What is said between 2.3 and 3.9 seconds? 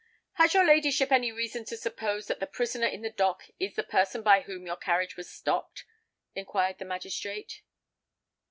the prisoner in the dock is the